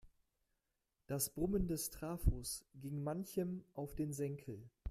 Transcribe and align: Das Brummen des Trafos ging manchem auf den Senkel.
Das 1.05 1.29
Brummen 1.29 1.67
des 1.67 1.91
Trafos 1.91 2.65
ging 2.73 3.03
manchem 3.03 3.63
auf 3.75 3.93
den 3.93 4.13
Senkel. 4.13 4.67